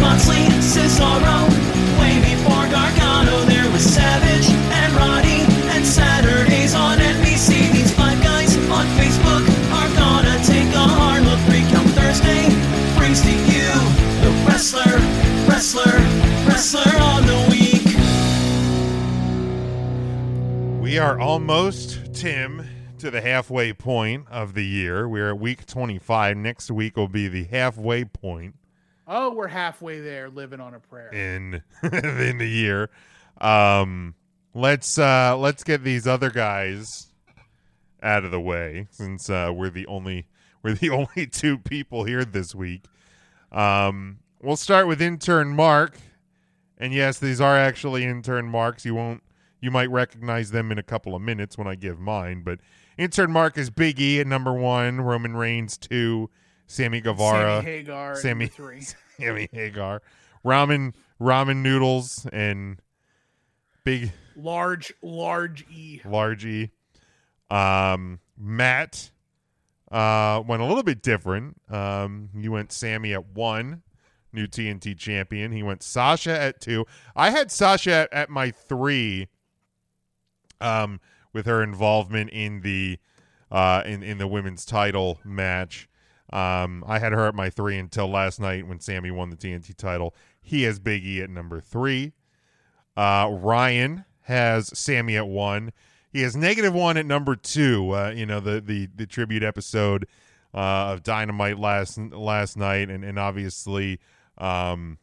[0.00, 1.48] Moxley, Cesaro.
[2.00, 5.44] Way before Gargano, there was Savage and Roddy.
[5.76, 9.44] And Saturdays on NBC, these five guys on Facebook
[9.76, 11.38] are gonna take a hard look.
[11.46, 12.48] Three Count Thursday
[12.96, 13.68] brings to you
[14.24, 14.98] the wrestler,
[15.48, 15.96] wrestler,
[16.48, 17.86] wrestler on the week.
[20.82, 22.66] We are almost, Tim,
[22.98, 25.08] to the halfway point of the year.
[25.08, 26.36] We're at week 25.
[26.36, 28.54] Next week will be the halfway point
[29.12, 31.12] Oh, we're halfway there, living on a prayer.
[31.12, 32.90] in in the year.
[33.40, 34.14] Um,
[34.54, 37.08] let's uh, let's get these other guys
[38.04, 40.28] out of the way since uh, we're the only
[40.62, 42.84] we're the only two people here this week.
[43.50, 45.98] Um, we'll start with intern Mark,
[46.78, 48.84] and yes, these are actually intern Marks.
[48.84, 49.24] You won't
[49.60, 52.60] you might recognize them in a couple of minutes when I give mine, but
[52.96, 56.30] intern Mark is Big E at number one, Roman Reigns two,
[56.70, 57.56] Sammy Guevara.
[57.62, 58.82] Sammy Hagar, Sammy- three.
[59.18, 60.02] Sammy Hagar,
[60.44, 62.80] ramen ramen noodles, and
[63.84, 66.00] big Large, large E.
[66.04, 66.70] large E.
[67.50, 69.10] Um, Matt
[69.90, 71.60] uh, went a little bit different.
[71.68, 73.82] Um, you went Sammy at one,
[74.32, 75.50] new TNT champion.
[75.50, 76.86] He went Sasha at two.
[77.16, 79.26] I had Sasha at, at my three.
[80.60, 81.00] Um,
[81.32, 82.98] with her involvement in the
[83.50, 85.88] uh in in the women's title match.
[86.32, 89.76] Um, I had her at my three until last night when Sammy won the TNT
[89.76, 90.14] title.
[90.40, 92.12] He has Big E at number three.
[92.96, 95.72] Uh, Ryan has Sammy at one.
[96.12, 97.94] He has negative one at number two.
[97.94, 100.06] Uh, you know the the the tribute episode
[100.54, 104.00] uh, of Dynamite last last night, and and obviously,
[104.38, 104.98] um,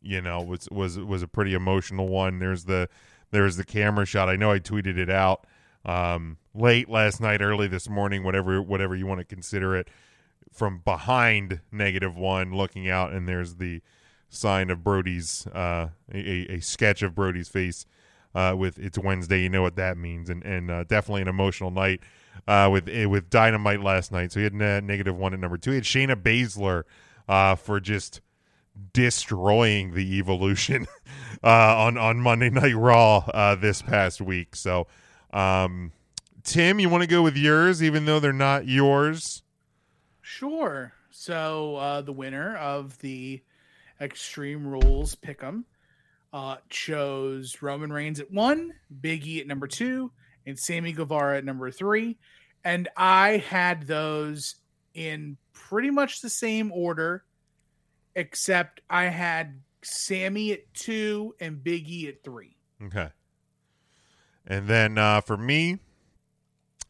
[0.00, 2.38] you know was was was a pretty emotional one.
[2.38, 2.88] There's the
[3.30, 4.28] there's the camera shot.
[4.28, 5.46] I know I tweeted it out
[5.84, 9.88] um, late last night, early this morning, whatever whatever you want to consider it.
[10.52, 13.80] From behind negative one, looking out, and there's the
[14.28, 17.86] sign of Brody's uh, a, a sketch of Brody's face
[18.34, 19.42] uh, with it's Wednesday.
[19.42, 22.00] You know what that means, and and uh, definitely an emotional night
[22.46, 24.32] uh, with eh, with Dynamite last night.
[24.32, 25.70] So he had ne- negative one at number two.
[25.70, 26.84] He had Shayna Baszler
[27.28, 28.20] uh, for just
[28.92, 30.86] destroying the Evolution
[31.44, 34.56] uh, on on Monday Night Raw uh, this past week.
[34.56, 34.86] So,
[35.32, 35.92] um,
[36.42, 39.42] Tim, you want to go with yours, even though they're not yours?
[40.38, 40.94] Sure.
[41.10, 43.42] So uh, the winner of the
[44.00, 45.64] Extreme Rules Pick'em
[46.32, 48.72] uh, chose Roman Reigns at one,
[49.02, 50.10] Big E at number two,
[50.46, 52.16] and Sammy Guevara at number three.
[52.64, 54.56] And I had those
[54.94, 57.24] in pretty much the same order,
[58.16, 62.56] except I had Sammy at two and Big E at three.
[62.82, 63.10] Okay.
[64.46, 65.78] And then uh, for me,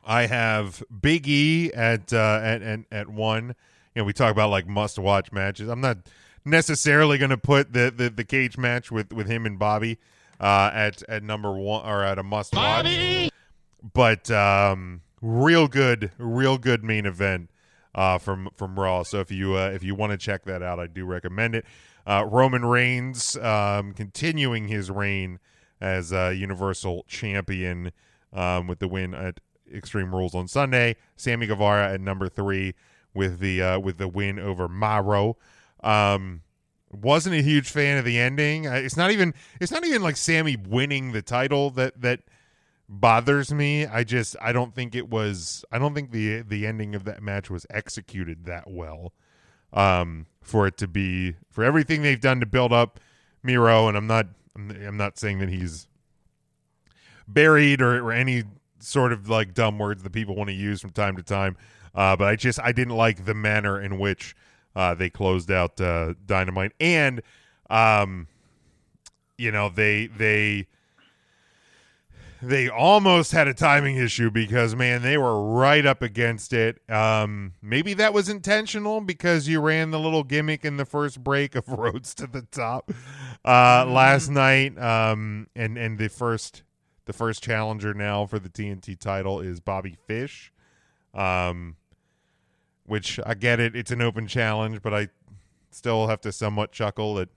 [0.05, 3.55] I have Big E at uh, at, at at one.
[3.95, 5.69] You know, we talk about like must watch matches.
[5.69, 5.99] I'm not
[6.45, 9.99] necessarily going to put the, the the cage match with with him and Bobby
[10.41, 13.31] uh, at at number one or at a must watch.
[13.95, 17.51] But um, real good, real good main event
[17.95, 19.03] uh, from from Raw.
[19.05, 21.65] So if you uh, if you want to check that out, I do recommend it.
[22.07, 25.39] Uh, Roman Reigns um, continuing his reign
[25.81, 27.93] as uh, Universal Champion
[28.33, 29.41] um, with the win at
[29.73, 30.97] Extreme Rules on Sunday.
[31.17, 32.75] Sammy Guevara at number three
[33.15, 35.37] with the uh, with the win over Miro.
[35.83, 36.43] Um,
[36.93, 38.65] wasn't a huge fan of the ending.
[38.65, 42.21] It's not even it's not even like Sammy winning the title that that
[42.89, 43.87] bothers me.
[43.87, 47.23] I just I don't think it was I don't think the the ending of that
[47.23, 49.13] match was executed that well.
[49.73, 53.01] Um for it to be for everything they've done to build up
[53.43, 55.87] Miro and I'm not I'm not saying that he's
[57.27, 58.45] buried or, or any
[58.83, 61.57] sort of like dumb words that people want to use from time to time.
[61.95, 64.35] Uh, but I just I didn't like the manner in which
[64.75, 67.23] uh, they closed out uh, Dynamite, and
[67.69, 68.29] um,
[69.37, 70.69] you know they they
[72.41, 76.81] they almost had a timing issue because man they were right up against it.
[76.91, 81.55] Um, maybe that was intentional because you ran the little gimmick in the first break
[81.55, 82.91] of Roads to the Top
[83.45, 86.63] uh, last night, um, and and the first
[87.05, 90.53] the first challenger now for the TNT title is Bobby Fish.
[91.15, 91.77] Um,
[92.85, 95.09] which I get it, it's an open challenge, but I
[95.71, 97.29] still have to somewhat chuckle at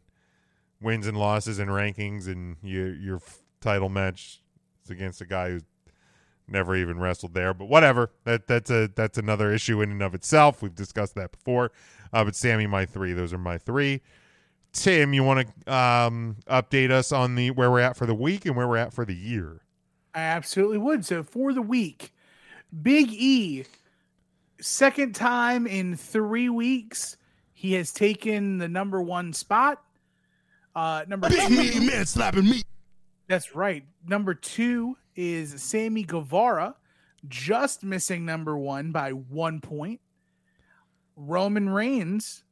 [0.81, 3.21] wins and losses and rankings, and your your
[3.61, 4.41] title match
[4.83, 5.63] is against a guy who's
[6.47, 7.53] never even wrestled there.
[7.53, 10.61] But whatever, that that's a that's another issue in and of itself.
[10.61, 11.71] We've discussed that before.
[12.13, 14.01] Uh, but Sammy, my three, those are my three.
[14.75, 18.45] Tim, you want to um, update us on the where we're at for the week
[18.45, 19.61] and where we're at for the year?
[20.13, 21.05] I absolutely would.
[21.05, 22.13] So for the week,
[22.83, 23.63] Big E,
[24.59, 27.15] second time in three weeks,
[27.53, 29.81] he has taken the number one spot.
[30.75, 32.61] Uh, number Big two, meaty man slapping me.
[33.27, 33.85] that's right.
[34.05, 36.75] Number two is Sammy Guevara,
[37.29, 40.01] just missing number one by one point.
[41.15, 42.43] Roman Reigns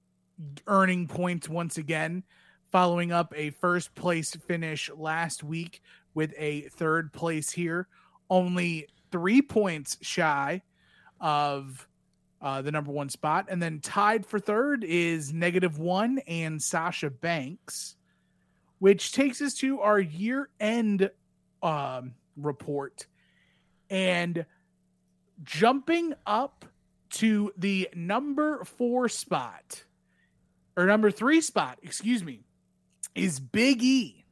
[0.67, 2.23] earning points once again,
[2.71, 5.81] following up a first place finish last week
[6.13, 7.87] with a third place here,
[8.29, 10.61] only three points shy
[11.19, 11.87] of
[12.41, 13.45] uh, the number one spot.
[13.49, 17.95] And then tied for third is negative one and Sasha Banks,
[18.79, 21.09] which takes us to our year end
[21.61, 23.07] um, report.
[23.89, 24.45] And
[25.43, 26.65] jumping up
[27.11, 29.83] to the number four spot
[30.75, 32.41] or number three spot, excuse me,
[33.15, 34.25] is Big E.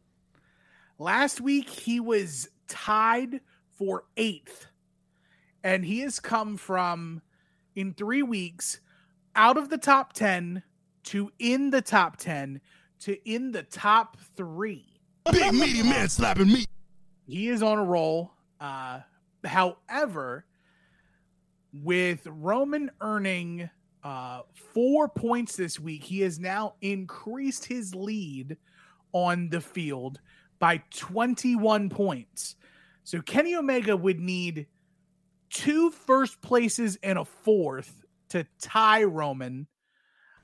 [0.97, 3.41] Last week he was tied
[3.71, 4.67] for eighth,
[5.63, 7.21] and he has come from
[7.75, 8.79] in three weeks
[9.35, 10.61] out of the top 10
[11.03, 12.61] to in the top 10
[12.99, 14.85] to in the top three
[15.31, 16.65] Big meaty man slapping me.
[17.27, 18.31] he is on a roll.
[18.59, 18.99] Uh,
[19.45, 20.45] however,
[21.73, 23.69] with Roman earning
[24.03, 24.41] uh,
[24.73, 28.57] four points this week, he has now increased his lead
[29.13, 30.19] on the field
[30.59, 32.55] by 21 points.
[33.03, 34.67] So Kenny Omega would need
[35.49, 39.67] two first places and a fourth to tie Roman.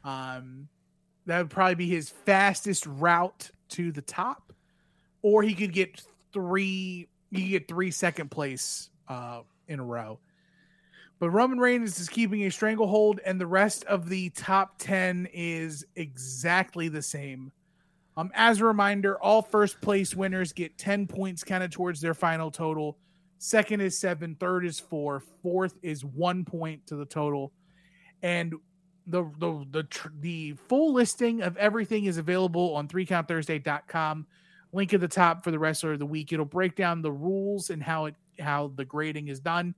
[0.03, 0.67] Um,
[1.25, 4.53] that would probably be his fastest route to the top,
[5.21, 6.01] or he could get
[6.31, 7.09] three.
[7.31, 10.19] He could get three second place uh, in a row.
[11.19, 15.85] But Roman Reigns is keeping a stranglehold, and the rest of the top 10 is
[15.95, 17.51] exactly the same.
[18.15, 22.51] Um, as a reminder, all first place winners get 10 points counted towards their final
[22.51, 22.97] total.
[23.39, 27.51] Second is seven, third is four, fourth is one point to the total.
[28.23, 28.55] And
[29.05, 29.87] the the the,
[30.19, 34.25] the full listing of everything is available on 3countthursday.com.
[34.73, 36.33] Link at the top for the wrestler of the week.
[36.33, 39.75] It'll break down the rules and how it how the grading is done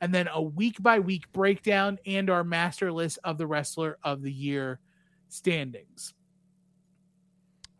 [0.00, 4.22] and then a week by week breakdown and our master list of the wrestler of
[4.22, 4.80] the year
[5.28, 6.14] standings.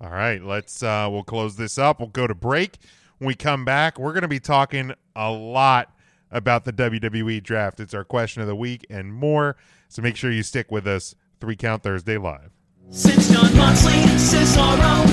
[0.00, 2.00] All right, let's uh we'll close this up.
[2.00, 2.78] We'll go to break.
[3.18, 5.94] When we come back, we're going to be talking a lot
[6.30, 7.78] about the WWE draft.
[7.80, 9.56] It's our question of the week and more.
[9.88, 11.14] So make sure you stick with us.
[11.40, 12.50] 3 Count Thursday live.
[12.90, 15.04] Since Jon Moxley Cesaro,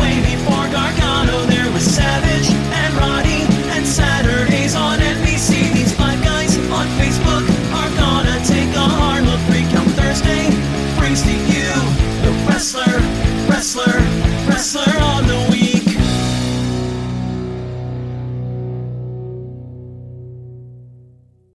[0.00, 3.42] way before Gargano, there was Savage and Roddy,
[3.76, 5.00] and Saturdays on